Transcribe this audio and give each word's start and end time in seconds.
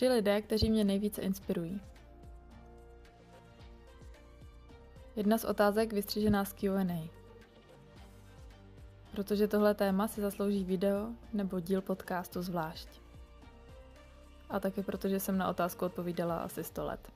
Tři 0.00 0.08
lidé, 0.08 0.42
kteří 0.42 0.70
mě 0.70 0.84
nejvíce 0.84 1.22
inspirují. 1.22 1.80
Jedna 5.16 5.38
z 5.38 5.44
otázek 5.44 5.92
vystřižená 5.92 6.44
z 6.44 6.52
Q&A. 6.52 7.08
Protože 9.12 9.48
tohle 9.48 9.74
téma 9.74 10.08
si 10.08 10.20
zaslouží 10.20 10.64
video 10.64 11.08
nebo 11.32 11.60
díl 11.60 11.80
podcastu 11.80 12.42
zvlášť. 12.42 12.88
A 14.50 14.60
taky 14.60 14.82
protože 14.82 15.20
jsem 15.20 15.38
na 15.38 15.48
otázku 15.48 15.84
odpovídala 15.84 16.36
asi 16.38 16.64
100 16.64 16.84
let. 16.84 17.12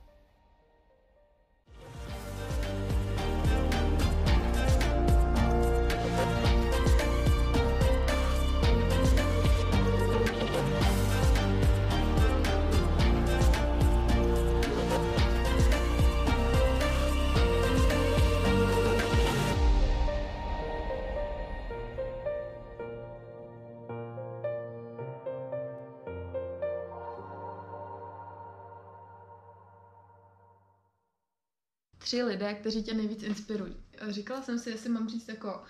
Tři 32.05 32.23
lidé, 32.23 32.53
kteří 32.53 32.83
tě 32.83 32.93
nejvíc 32.93 33.23
inspirují. 33.23 33.75
Říkala 34.09 34.41
jsem 34.41 34.59
si, 34.59 34.69
jestli 34.69 34.89
mám 34.89 35.09
říct 35.09 35.27
jako 35.27 35.63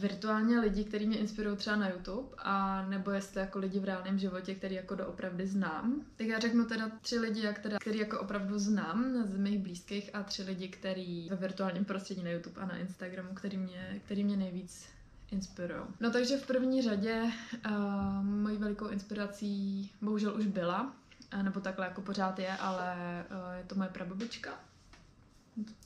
virtuálně 0.00 0.60
lidi, 0.60 0.84
kteří 0.84 1.06
mě 1.06 1.18
inspirují 1.18 1.56
třeba 1.56 1.76
na 1.76 1.88
YouTube, 1.88 2.28
a 2.38 2.86
nebo 2.88 3.10
jestli 3.10 3.40
jako 3.40 3.58
lidi 3.58 3.78
v 3.78 3.84
reálném 3.84 4.18
životě, 4.18 4.54
který 4.54 4.74
jako 4.74 4.94
doopravdy 4.94 5.46
znám. 5.46 6.04
Tak 6.16 6.26
já 6.26 6.38
řeknu 6.38 6.64
teda 6.64 6.90
tři 7.00 7.18
lidi, 7.18 7.48
teda, 7.62 7.78
který 7.78 7.98
jako 7.98 8.20
opravdu 8.20 8.58
znám 8.58 9.24
z 9.24 9.36
mých 9.36 9.58
blízkých 9.58 10.14
a 10.14 10.22
tři 10.22 10.42
lidi, 10.42 10.68
který 10.68 11.28
ve 11.30 11.36
virtuálním 11.36 11.84
prostředí 11.84 12.22
na 12.22 12.30
YouTube 12.30 12.60
a 12.60 12.66
na 12.66 12.76
Instagramu, 12.76 13.34
který 13.34 13.56
mě, 13.56 14.00
který 14.04 14.24
mě 14.24 14.36
nejvíc 14.36 14.88
inspirují. 15.30 15.80
No 16.00 16.10
takže 16.10 16.36
v 16.36 16.46
první 16.46 16.82
řadě 16.82 17.22
uh, 17.22 18.24
mojí 18.24 18.56
velikou 18.56 18.88
inspirací 18.88 19.90
bohužel 20.00 20.34
už 20.36 20.46
byla, 20.46 20.94
nebo 21.42 21.60
takhle 21.60 21.86
jako 21.86 22.00
pořád 22.00 22.38
je, 22.38 22.56
ale 22.56 22.96
uh, 23.30 23.58
je 23.58 23.64
to 23.64 23.74
moje 23.74 23.88
prababička, 23.88 24.50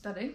tady, 0.01 0.33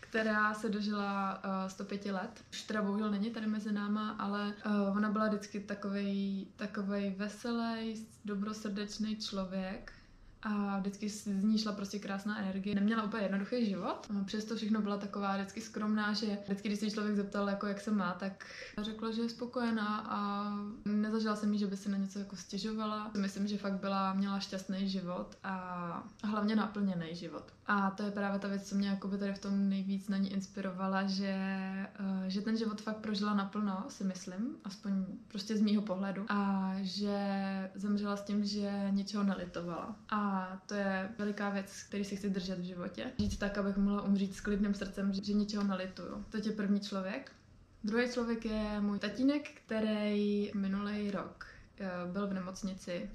která 0.00 0.54
se 0.54 0.68
dožila 0.68 1.42
uh, 1.44 1.70
105 1.70 2.04
let. 2.04 2.44
Už 2.50 2.62
teda 2.62 2.82
bohužel 2.82 3.10
není 3.10 3.30
tady 3.30 3.46
mezi 3.46 3.72
náma, 3.72 4.10
ale 4.18 4.54
uh, 4.66 4.96
ona 4.96 5.10
byla 5.10 5.28
vždycky 5.28 5.60
takovej, 5.60 6.46
takovej 6.56 7.14
veselý, 7.18 8.06
dobrosrdečný 8.24 9.16
člověk 9.16 9.92
a 10.46 10.78
vždycky 10.78 11.08
z 11.08 11.26
ní 11.26 11.58
šla 11.58 11.72
prostě 11.72 11.98
krásná 11.98 12.38
energie. 12.38 12.74
Neměla 12.74 13.02
úplně 13.02 13.22
jednoduchý 13.22 13.66
život, 13.66 14.06
přesto 14.24 14.56
všechno 14.56 14.80
byla 14.80 14.96
taková 14.96 15.36
vždycky 15.36 15.60
skromná, 15.60 16.12
že 16.12 16.38
vždycky, 16.44 16.68
když 16.68 16.80
se 16.80 16.90
člověk 16.90 17.16
zeptal, 17.16 17.48
jako 17.48 17.66
jak 17.66 17.80
se 17.80 17.90
má, 17.90 18.12
tak 18.12 18.46
řekla, 18.82 19.10
že 19.10 19.22
je 19.22 19.28
spokojená 19.28 20.06
a 20.08 20.50
nezažila 20.84 21.36
jsem 21.36 21.52
jí, 21.52 21.58
že 21.58 21.66
by 21.66 21.76
si 21.76 21.88
na 21.88 21.98
něco 21.98 22.18
jako 22.18 22.36
stěžovala. 22.36 23.10
Myslím, 23.16 23.46
že 23.46 23.58
fakt 23.58 23.80
byla, 23.80 24.12
měla 24.12 24.40
šťastný 24.40 24.88
život 24.88 25.36
a 25.44 26.04
hlavně 26.24 26.56
naplněný 26.56 27.14
život. 27.14 27.52
A 27.66 27.90
to 27.90 28.02
je 28.02 28.10
právě 28.10 28.38
ta 28.38 28.48
věc, 28.48 28.68
co 28.68 28.74
mě 28.74 28.88
jakoby 28.88 29.18
tady 29.18 29.32
v 29.32 29.38
tom 29.38 29.68
nejvíc 29.68 30.08
na 30.08 30.16
ní 30.16 30.32
inspirovala, 30.32 31.06
že, 31.06 31.34
eh, 31.98 32.24
že 32.26 32.40
ten 32.40 32.56
život 32.56 32.80
fakt 32.80 32.96
prožila 32.96 33.34
naplno, 33.34 33.84
si 33.88 34.04
myslím, 34.04 34.56
aspoň 34.64 34.92
prostě 35.28 35.56
z 35.56 35.60
mýho 35.60 35.82
pohledu. 35.82 36.26
A 36.28 36.72
že 36.82 37.18
zemřela 37.76 38.16
s 38.16 38.22
tím, 38.22 38.44
že 38.44 38.88
ničeho 38.90 39.22
nelitovala. 39.22 39.96
A 40.08 40.48
to 40.66 40.74
je 40.74 41.08
veliká 41.18 41.50
věc, 41.50 41.82
který 41.82 42.04
si 42.04 42.16
chci 42.16 42.30
držet 42.30 42.58
v 42.58 42.62
životě. 42.62 43.12
Žít 43.18 43.38
tak, 43.38 43.58
abych 43.58 43.76
mohla 43.76 44.02
umřít 44.02 44.34
s 44.34 44.40
klidným 44.40 44.74
srdcem, 44.74 45.12
že, 45.12 45.32
ničeho 45.32 45.64
nelituju. 45.64 46.24
To 46.30 46.36
je 46.36 46.52
první 46.52 46.80
člověk. 46.80 47.32
Druhý 47.84 48.12
člověk 48.12 48.44
je 48.44 48.80
můj 48.80 48.98
tatínek, 48.98 49.50
který 49.50 50.50
minulý 50.54 51.10
rok 51.10 51.46
eh, 51.78 51.90
byl 52.12 52.26
v 52.26 52.32
nemocnici, 52.32 53.10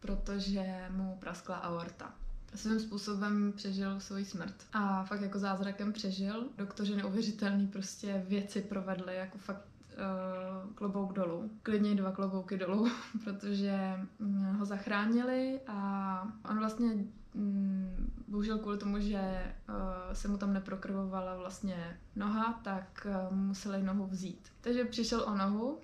protože 0.00 0.88
mu 0.90 1.16
praskla 1.20 1.56
aorta 1.56 2.14
svým 2.54 2.80
způsobem 2.80 3.52
přežil 3.56 4.00
svoji 4.00 4.24
smrt. 4.24 4.54
A 4.72 5.04
fakt 5.04 5.20
jako 5.20 5.38
zázrakem 5.38 5.92
přežil. 5.92 6.48
Doktoři 6.58 6.96
neuvěřitelný 6.96 7.66
prostě 7.66 8.24
věci 8.28 8.62
provedli, 8.62 9.16
jako 9.16 9.38
fakt 9.38 9.64
uh, 10.00 10.72
klobouk 10.74 11.12
dolů. 11.12 11.50
Klidně 11.62 11.94
dva 11.94 12.12
klobouky 12.12 12.56
dolů, 12.56 12.88
protože 13.24 14.00
mm, 14.18 14.56
ho 14.58 14.64
zachránili 14.64 15.60
a 15.66 16.22
on 16.50 16.58
vlastně 16.58 16.88
mm, 17.34 18.12
bohužel 18.28 18.58
kvůli 18.58 18.78
tomu, 18.78 19.00
že 19.00 19.54
uh, 19.68 19.74
se 20.12 20.28
mu 20.28 20.38
tam 20.38 20.52
neprokrvovala 20.52 21.36
vlastně 21.36 21.98
noha, 22.16 22.60
tak 22.64 23.06
uh, 23.30 23.36
museli 23.36 23.82
nohu 23.82 24.06
vzít. 24.06 24.48
Takže 24.60 24.84
přišel 24.84 25.22
o 25.22 25.36
nohu 25.36 25.78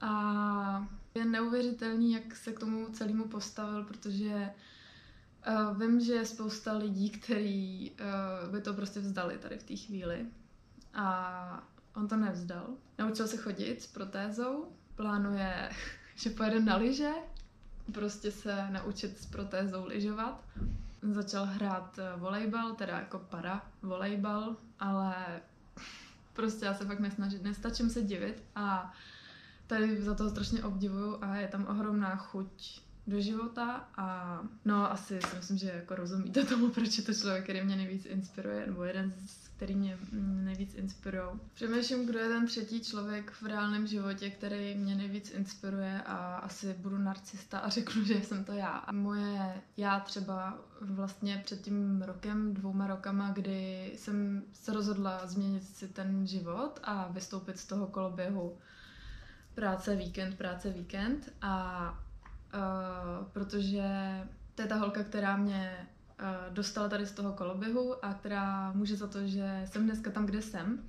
a 0.00 0.88
je 1.14 1.24
neuvěřitelný, 1.24 2.12
jak 2.12 2.36
se 2.36 2.52
k 2.52 2.60
tomu 2.60 2.86
celému 2.86 3.28
postavil, 3.28 3.84
protože 3.84 4.50
Uh, 5.48 5.80
vím, 5.80 6.00
že 6.00 6.12
je 6.12 6.26
spousta 6.26 6.72
lidí, 6.72 7.10
kteří 7.10 7.92
uh, 8.00 8.52
by 8.52 8.60
to 8.60 8.74
prostě 8.74 9.00
vzdali 9.00 9.38
tady 9.38 9.58
v 9.58 9.62
té 9.62 9.76
chvíli. 9.76 10.26
A 10.94 11.68
on 11.94 12.08
to 12.08 12.16
nevzdal. 12.16 12.66
Naučil 12.98 13.28
se 13.28 13.36
chodit 13.36 13.82
s 13.82 13.86
protézou, 13.86 14.72
plánuje, 14.96 15.70
že 16.16 16.30
pojede 16.30 16.60
na 16.60 16.76
lyže, 16.76 17.10
prostě 17.92 18.30
se 18.30 18.70
naučit 18.70 19.18
s 19.18 19.26
protézou 19.26 19.86
lyžovat. 19.86 20.44
Začal 21.02 21.44
hrát 21.44 21.98
eh, 21.98 22.16
volejbal, 22.16 22.74
teda 22.74 22.98
jako 22.98 23.18
para 23.18 23.62
volejbal, 23.82 24.56
ale 24.80 25.14
prostě 26.32 26.64
já 26.64 26.74
se 26.74 26.84
fakt 26.84 27.00
nesnažím, 27.00 27.42
nestačím 27.42 27.90
se 27.90 28.02
divit 28.02 28.42
a 28.54 28.92
tady 29.66 30.02
za 30.02 30.14
toho 30.14 30.30
strašně 30.30 30.64
obdivuju 30.64 31.18
a 31.20 31.36
je 31.36 31.48
tam 31.48 31.66
ohromná 31.66 32.16
chuť 32.16 32.80
do 33.10 33.20
života 33.20 33.88
a 33.96 34.40
no 34.64 34.92
asi 34.92 35.20
si 35.20 35.36
myslím, 35.36 35.58
že 35.58 35.72
jako 35.76 35.94
rozumíte 35.94 36.44
tomu, 36.44 36.68
proč 36.68 36.98
je 36.98 37.04
to 37.04 37.14
člověk, 37.14 37.44
který 37.44 37.62
mě 37.62 37.76
nejvíc 37.76 38.06
inspiruje, 38.06 38.66
nebo 38.66 38.84
jeden 38.84 39.12
z 39.26 39.50
který 39.60 39.74
mě 39.74 39.98
nejvíc 40.20 40.74
inspirují. 40.74 41.40
Přemýšlím, 41.54 42.06
kdo 42.06 42.18
je 42.18 42.28
ten 42.28 42.46
třetí 42.46 42.80
člověk 42.80 43.30
v 43.30 43.42
reálném 43.42 43.86
životě, 43.86 44.30
který 44.30 44.74
mě 44.74 44.94
nejvíc 44.94 45.30
inspiruje 45.30 46.02
a 46.06 46.36
asi 46.36 46.74
budu 46.78 46.98
narcista 46.98 47.58
a 47.58 47.68
řeknu, 47.68 48.04
že 48.04 48.22
jsem 48.22 48.44
to 48.44 48.52
já. 48.52 48.68
A 48.68 48.92
moje 48.92 49.62
já 49.76 50.00
třeba 50.00 50.58
vlastně 50.80 51.40
před 51.44 51.60
tím 51.60 52.02
rokem, 52.02 52.54
dvouma 52.54 52.86
rokama, 52.86 53.30
kdy 53.30 53.92
jsem 53.96 54.42
se 54.52 54.72
rozhodla 54.72 55.26
změnit 55.26 55.64
si 55.64 55.88
ten 55.88 56.26
život 56.26 56.80
a 56.82 57.08
vystoupit 57.08 57.58
z 57.58 57.66
toho 57.66 57.86
koloběhu 57.86 58.58
práce, 59.54 59.96
víkend, 59.96 60.36
práce, 60.36 60.70
víkend 60.70 61.32
a 61.42 62.04
uh, 62.54 63.26
protože 63.32 63.88
to 64.54 64.62
je 64.62 64.68
ta 64.68 64.76
holka, 64.76 65.04
která 65.04 65.36
mě 65.36 65.88
uh, 66.20 66.54
dostala 66.54 66.88
tady 66.88 67.06
z 67.06 67.12
toho 67.12 67.32
koloběhu 67.32 68.04
a 68.04 68.14
která 68.14 68.72
může 68.72 68.96
za 68.96 69.06
to, 69.06 69.26
že 69.26 69.62
jsem 69.70 69.84
dneska 69.84 70.10
tam, 70.10 70.26
kde 70.26 70.42
jsem 70.42 70.84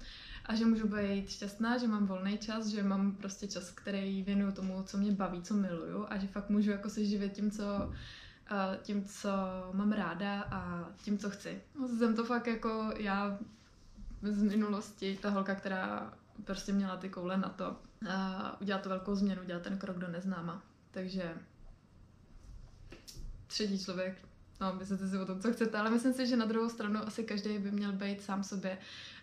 a 0.45 0.55
že 0.55 0.66
můžu 0.66 0.88
být 0.88 1.29
šťastná, 1.29 1.77
že 1.77 1.88
mám 1.88 2.05
volný 2.05 2.38
čas, 2.38 2.67
že 2.67 2.83
mám 2.83 3.16
prostě 3.16 3.47
čas, 3.47 3.72
který 3.72 4.23
věnuju 4.23 4.51
tomu, 4.51 4.83
co 4.83 4.97
mě 4.97 5.11
baví, 5.11 5.41
co 5.41 5.53
miluju 5.53 6.05
a 6.09 6.17
že 6.17 6.27
fakt 6.27 6.49
můžu 6.49 6.72
jako 6.72 6.89
se 6.89 7.05
živit 7.05 7.33
tím, 7.33 7.51
co 7.51 7.63
uh, 7.85 8.75
tím, 8.81 9.05
co 9.05 9.29
mám 9.72 9.91
ráda 9.91 10.41
a 10.41 10.89
tím, 11.03 11.17
co 11.17 11.29
chci. 11.29 11.61
Jsem 11.97 12.16
to 12.16 12.25
fakt 12.25 12.47
jako 12.47 12.93
já 12.97 13.38
z 14.22 14.43
minulosti, 14.43 15.19
ta 15.22 15.29
holka, 15.29 15.55
která 15.55 16.13
prostě 16.43 16.73
měla 16.73 16.97
ty 16.97 17.09
koule 17.09 17.38
na 17.38 17.49
to 17.49 17.75
udělat 18.59 18.81
tu 18.81 18.89
velkou 18.89 19.16
změnu, 19.16 19.41
udělat 19.41 19.61
ten 19.61 19.78
krok 19.78 19.97
do 19.97 20.07
neznáma. 20.07 20.63
Takže 20.91 21.34
třetí 23.47 23.84
člověk, 23.84 24.17
no, 24.61 24.73
myslíte 24.73 25.08
si 25.08 25.17
o 25.17 25.26
tom, 25.26 25.41
co 25.41 25.53
chcete, 25.53 25.78
ale 25.78 25.90
myslím 25.90 26.14
si, 26.14 26.28
že 26.28 26.38
na 26.38 26.46
druhou 26.46 26.70
stranu 26.70 26.99
asi 26.99 27.23
každý 27.23 27.58
by 27.58 27.72
měl 27.72 27.91
být 27.91 28.22
sám 28.22 28.43
sobě 28.43 28.78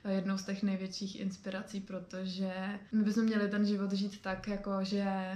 eh, 0.05 0.13
jednou 0.13 0.39
z 0.39 0.45
těch 0.45 0.63
největších 0.63 1.21
inspirací, 1.21 1.81
protože 1.81 2.81
my 2.93 3.03
bychom 3.05 3.25
měli 3.25 3.49
ten 3.49 3.67
život 3.67 3.93
žít 3.93 4.23
tak, 4.23 4.49
jako 4.49 4.71
že 4.83 5.33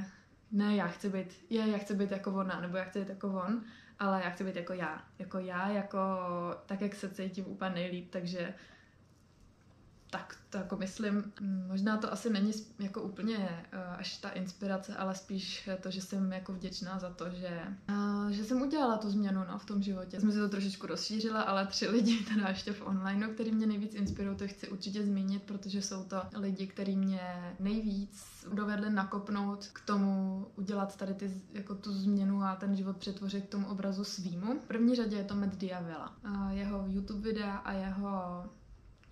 ne, 0.53 0.77
já 0.77 0.89
chci 0.89 1.09
být, 1.09 1.45
je, 1.51 1.69
já 1.69 1.79
chci 1.79 1.95
být 1.95 2.11
jako 2.11 2.33
ona, 2.33 2.61
nebo 2.61 2.77
já 2.77 2.85
chci 2.85 3.01
být 3.01 3.09
jako 3.09 3.29
on, 3.29 3.63
ale 3.99 4.21
já 4.25 4.31
chci 4.31 4.45
být 4.45 4.57
jako 4.57 4.73
já. 4.73 5.05
Jako 5.19 5.39
já, 5.39 5.69
jako 5.69 5.99
tak, 6.67 6.81
jak 6.81 6.95
se 6.95 7.11
cítím 7.11 7.47
úplně 7.47 7.71
nejlíp, 7.71 8.11
takže 8.11 8.55
tak 10.13 10.37
to 10.51 10.59
jako 10.59 10.77
myslím, 10.77 11.33
možná 11.67 11.97
to 11.97 12.13
asi 12.13 12.31
není 12.31 12.53
jako 12.79 13.03
úplně 13.03 13.39
uh, 13.39 13.79
až 13.99 14.17
ta 14.17 14.31
inspirace, 14.31 14.97
ale 14.97 15.15
spíš 15.15 15.69
to, 15.81 15.91
že 15.91 16.01
jsem 16.01 16.33
jako 16.33 16.53
vděčná 16.53 16.99
za 16.99 17.11
to, 17.11 17.31
že, 17.31 17.61
uh, 17.89 18.31
že 18.31 18.45
jsem 18.45 18.63
udělala 18.63 18.99
tu 18.99 19.11
změnu 19.11 19.45
no, 19.49 19.59
v 19.59 19.65
tom 19.65 19.83
životě. 19.83 20.21
Jsem 20.21 20.33
si 20.33 20.39
to 20.39 20.49
trošičku 20.49 20.87
rozšířila, 20.87 21.43
ale 21.43 21.67
tři 21.67 21.89
lidi 21.89 22.25
teda 22.35 22.49
ještě 22.49 22.73
v 22.73 22.87
onlineu, 22.87 23.33
který 23.35 23.53
mě 23.53 23.67
nejvíc 23.67 23.95
inspirují, 23.95 24.37
to 24.37 24.49
chci 24.49 24.69
určitě 24.69 25.05
zmínit, 25.05 25.43
protože 25.43 25.83
jsou 25.83 26.05
to 26.05 26.23
lidi, 26.37 26.67
kteří 26.67 26.97
mě 26.97 27.57
nejvíc 27.61 28.47
dovedli 28.55 28.91
nakopnout 28.91 29.67
k 29.67 29.81
tomu 29.87 30.47
udělat 30.57 30.97
tady 30.97 31.15
ty, 31.15 31.43
jako 31.53 31.75
tu 31.75 31.93
změnu 31.93 32.43
a 32.43 32.57
ten 32.57 32.77
život 32.77 32.97
přetvořit 32.97 33.45
k 33.45 33.51
tomu 33.51 33.67
obrazu 33.67 34.05
svýmu. 34.05 34.61
V 34.61 34.67
první 34.67 34.95
řadě 34.95 35.17
je 35.17 35.25
to 35.25 35.35
Matt 35.35 35.57
Diavela. 35.57 36.17
Uh, 36.25 36.51
jeho 36.51 36.85
YouTube 36.89 37.21
videa 37.21 37.57
a 37.57 37.73
jeho 37.73 38.45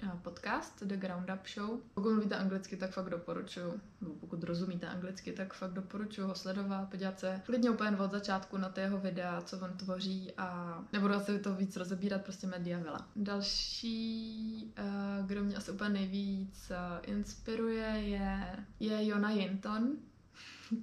podcast 0.08 0.82
The 0.82 0.96
Ground 0.96 1.30
Up 1.34 1.46
Show. 1.46 1.78
Pokud 1.94 2.12
mluvíte 2.12 2.36
anglicky, 2.36 2.76
tak 2.76 2.90
fakt 2.90 3.08
doporučuju. 3.08 3.80
Nebo 4.00 4.14
pokud 4.14 4.44
rozumíte 4.44 4.86
anglicky, 4.86 5.32
tak 5.32 5.54
fakt 5.54 5.72
doporučuju 5.72 6.26
ho 6.26 6.34
sledovat, 6.34 6.90
podívat 6.90 7.20
se 7.20 7.42
klidně 7.46 7.70
úplně 7.70 7.96
od 7.96 8.10
začátku 8.10 8.56
na 8.56 8.68
ty 8.68 8.80
jeho 8.80 8.98
videa, 8.98 9.40
co 9.40 9.58
on 9.58 9.72
tvoří 9.76 10.32
a 10.36 10.78
nebudu 10.92 11.14
asi 11.14 11.38
to 11.38 11.54
víc 11.54 11.76
rozebírat, 11.76 12.22
prostě 12.22 12.46
Media 12.46 12.78
Villa. 12.78 13.08
Další, 13.16 14.74
uh, 14.78 15.26
kdo 15.26 15.44
mě 15.44 15.56
asi 15.56 15.70
úplně 15.70 15.90
nejvíc 15.90 16.70
uh, 16.70 16.76
inspiruje, 17.02 17.86
je, 17.86 18.56
je 18.80 19.06
Jona 19.06 19.30
Jinton, 19.30 19.96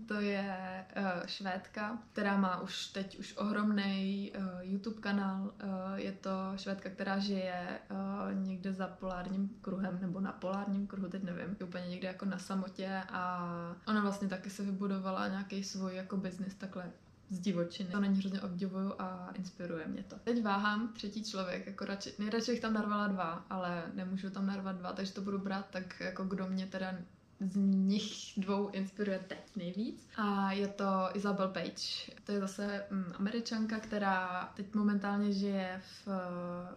to 0.07 0.13
je 0.13 0.85
uh, 0.97 1.25
Švédka, 1.25 1.97
která 2.11 2.37
má 2.37 2.61
už 2.61 2.87
teď 2.87 3.19
už 3.19 3.37
ohromný 3.37 4.31
uh, 4.37 4.43
YouTube 4.61 5.01
kanál. 5.01 5.41
Uh, 5.41 5.69
je 5.95 6.11
to 6.11 6.29
Švédka, 6.55 6.89
která 6.89 7.19
žije 7.19 7.79
uh, 7.91 8.45
někde 8.47 8.73
za 8.73 8.87
polárním 8.87 9.49
kruhem, 9.61 9.99
nebo 10.01 10.19
na 10.19 10.31
polárním 10.31 10.87
kruhu, 10.87 11.09
teď 11.09 11.23
nevím, 11.23 11.57
úplně 11.63 11.87
někde 11.87 12.07
jako 12.07 12.25
na 12.25 12.37
samotě 12.37 13.01
a 13.09 13.51
ona 13.87 14.01
vlastně 14.01 14.27
taky 14.27 14.49
se 14.49 14.63
vybudovala 14.63 15.27
nějaký 15.27 15.63
svůj 15.63 15.95
jako 15.95 16.17
business 16.17 16.55
takhle 16.55 16.91
z 17.29 17.39
divočiny. 17.39 17.89
To 17.89 17.99
na 17.99 18.07
ní 18.07 18.19
hrozně 18.19 18.41
obdivuju 18.41 18.93
a 18.99 19.29
inspiruje 19.33 19.87
mě 19.87 20.03
to. 20.03 20.15
Teď 20.23 20.43
váhám, 20.43 20.93
třetí 20.93 21.23
člověk, 21.23 21.67
jako 21.67 21.85
radši, 21.85 22.13
nejradši 22.19 22.51
bych 22.51 22.59
tam 22.59 22.73
narvala 22.73 23.07
dva, 23.07 23.45
ale 23.49 23.83
nemůžu 23.93 24.29
tam 24.29 24.47
narvat 24.47 24.75
dva, 24.75 24.93
takže 24.93 25.13
to 25.13 25.21
budu 25.21 25.39
brát 25.39 25.65
tak, 25.69 25.99
jako 25.99 26.23
kdo 26.23 26.47
mě 26.47 26.67
teda 26.67 26.93
z 27.39 27.55
nich 27.55 28.33
dvou 28.37 28.69
inspiruje 28.69 29.19
teď 29.27 29.55
nejvíc. 29.55 30.09
A 30.17 30.51
je 30.51 30.67
to 30.67 31.09
Isabel 31.13 31.47
Page. 31.47 32.11
To 32.23 32.31
je 32.31 32.39
zase 32.39 32.85
mm, 32.89 33.13
američanka, 33.19 33.79
která 33.79 34.51
teď 34.55 34.75
momentálně 34.75 35.31
žije 35.31 35.81
v, 35.81 36.07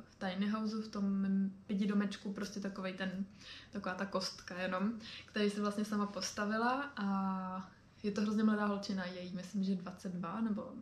v 0.05 0.19
tiny 0.19 0.49
houseu, 0.49 0.83
v 0.83 0.89
tom 0.89 1.27
pidi 1.67 1.87
domečku, 1.87 2.33
prostě 2.33 2.61
takovej 2.61 2.93
ten, 2.93 3.25
taková 3.71 3.95
ta 3.95 4.07
kostka 4.07 4.61
jenom, 4.61 4.93
který 5.27 5.51
si 5.51 5.61
vlastně 5.61 5.85
sama 5.85 6.07
postavila 6.07 6.93
a 6.97 7.71
je 8.03 8.11
to 8.11 8.21
hrozně 8.21 8.45
mladá 8.45 8.67
holčina, 8.67 9.05
její 9.07 9.37
myslím, 9.37 9.65
že 9.65 9.75
22 9.75 10.41
nebo 10.41 10.73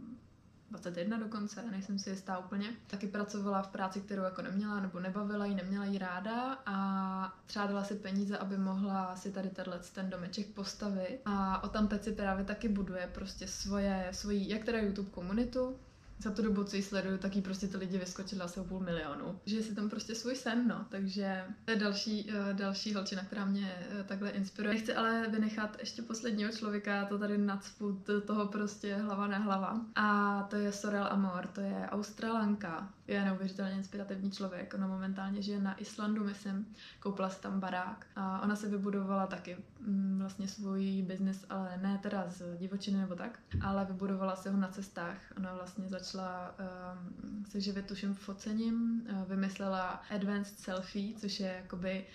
21 0.70 1.18
dokonce, 1.18 1.62
nejsem 1.70 1.98
si 1.98 2.10
jistá 2.10 2.38
úplně. 2.38 2.66
Taky 2.86 3.06
pracovala 3.06 3.62
v 3.62 3.68
práci, 3.68 4.00
kterou 4.00 4.22
jako 4.22 4.42
neměla 4.42 4.80
nebo 4.80 5.00
nebavila 5.00 5.46
ji, 5.46 5.54
neměla 5.54 5.84
jí 5.84 5.98
ráda 5.98 6.58
a 6.66 7.32
třeba 7.46 7.66
dala 7.66 7.84
si 7.84 7.94
peníze, 7.94 8.38
aby 8.38 8.58
mohla 8.58 9.16
si 9.16 9.32
tady 9.32 9.50
tenhle 9.50 9.80
ten 9.94 10.10
domeček 10.10 10.46
postavit. 10.46 11.20
A 11.24 11.64
o 11.64 11.68
tam 11.68 11.88
teď 11.88 12.04
si 12.04 12.12
právě 12.12 12.44
taky 12.44 12.68
buduje 12.68 13.10
prostě 13.14 13.48
svoje, 13.48 14.08
svoji, 14.12 14.48
jak 14.50 14.64
teda 14.64 14.78
YouTube 14.78 15.10
komunitu, 15.10 15.76
za 16.18 16.30
tu 16.30 16.42
dobu, 16.42 16.64
co 16.64 16.76
ji 16.76 16.82
sleduju, 16.82 17.18
tak 17.18 17.36
jí 17.36 17.42
prostě 17.42 17.68
ty 17.68 17.76
lidi 17.76 17.98
vyskočili 17.98 18.40
asi 18.40 18.60
o 18.60 18.64
půl 18.64 18.80
milionu. 18.80 19.40
Že 19.46 19.62
si 19.62 19.74
tam 19.74 19.90
prostě 19.90 20.14
svůj 20.14 20.36
sen, 20.36 20.68
no. 20.68 20.86
Takže 20.88 21.44
to 21.64 21.70
je 21.70 21.76
další, 21.76 22.24
uh, 22.24 22.56
další 22.56 22.94
holčina, 22.94 23.24
která 23.24 23.44
mě 23.44 23.74
uh, 24.00 24.06
takhle 24.06 24.30
inspiruje. 24.30 24.76
Chci 24.76 24.94
ale 24.94 25.28
vynechat 25.28 25.76
ještě 25.80 26.02
posledního 26.02 26.52
člověka, 26.52 27.04
to 27.04 27.18
tady 27.18 27.38
nacpu 27.38 28.02
toho 28.26 28.46
prostě 28.46 28.96
hlava 28.96 29.26
na 29.26 29.38
hlava. 29.38 29.80
A 29.94 30.42
to 30.42 30.56
je 30.56 30.72
Sorel 30.72 31.08
Amor, 31.10 31.46
to 31.46 31.60
je 31.60 31.88
Australanka. 31.90 32.88
Je 33.06 33.24
neuvěřitelně 33.24 33.74
inspirativní 33.74 34.30
člověk. 34.30 34.74
Ona 34.74 34.86
momentálně 34.86 35.42
žije 35.42 35.60
na 35.60 35.74
Islandu, 35.74 36.24
myslím. 36.24 36.66
Koupila 37.00 37.30
si 37.30 37.40
tam 37.40 37.60
barák. 37.60 38.06
A 38.16 38.40
ona 38.42 38.56
se 38.56 38.68
vybudovala 38.68 39.26
taky 39.26 39.56
mm, 39.80 40.18
vlastně 40.18 40.48
svůj 40.48 41.02
biznis, 41.02 41.44
ale 41.50 41.78
ne 41.82 41.98
teda 42.02 42.24
z 42.28 42.58
divočiny 42.58 42.98
nebo 42.98 43.14
tak, 43.14 43.38
ale 43.62 43.84
vybudovala 43.84 44.36
si 44.36 44.48
ho 44.48 44.56
na 44.56 44.68
cestách. 44.68 45.16
Ona 45.36 45.54
vlastně 45.54 45.88
začala 45.88 46.07
začala 46.12 46.54
um, 46.58 47.44
se 47.44 47.60
živit 47.60 47.86
tuším 47.86 48.14
focením, 48.14 49.06
uh, 49.10 49.28
vymyslela 49.28 50.02
Advanced 50.10 50.58
Selfie, 50.58 51.14
což 51.18 51.40
je 51.40 51.60
jakoby 51.62 52.06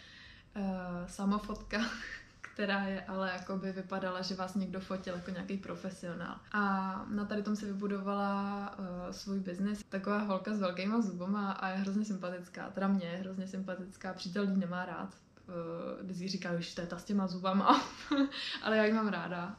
uh, 0.56 0.64
samofotka, 1.08 1.78
která 2.42 2.84
je 2.84 3.06
ale 3.06 3.32
jakoby 3.34 3.72
vypadala, 3.72 4.22
že 4.22 4.36
vás 4.36 4.56
někdo 4.56 4.80
fotil 4.80 5.16
jako 5.16 5.32
nějaký 5.32 5.58
profesionál. 5.58 6.40
A 6.52 7.06
na 7.10 7.26
tady 7.26 7.44
tom 7.44 7.56
si 7.56 7.66
vybudovala 7.66 8.76
uh, 8.80 8.86
svůj 9.12 9.40
biznis. 9.40 9.84
Taková 9.90 10.20
holka 10.20 10.54
s 10.54 10.60
velkýma 10.60 11.02
zubama 11.02 11.52
a 11.52 11.70
je 11.70 11.78
hrozně 11.78 12.06
sympatická. 12.06 12.70
Teda 12.70 12.88
mě 12.88 13.08
je 13.08 13.18
hrozně 13.18 13.48
sympatická, 13.48 14.14
přítel 14.14 14.44
jí 14.44 14.58
nemá 14.58 14.86
rád. 14.86 15.10
Uh, 15.48 16.06
vždycky 16.06 16.28
říká, 16.28 16.60
že 16.60 16.76
to 16.76 16.82
je 16.82 16.88
ta 16.88 16.98
s 16.98 17.04
těma 17.04 17.28
zubama, 17.28 17.84
ale 18.64 18.78
já 18.78 18.86
ji 18.86 18.94
mám 18.94 19.08
ráda. 19.08 19.56